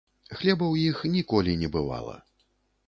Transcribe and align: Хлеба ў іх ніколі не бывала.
Хлеба 0.37 0.65
ў 0.69 0.75
іх 0.93 1.03
ніколі 1.19 1.57
не 1.63 1.71
бывала. 1.77 2.15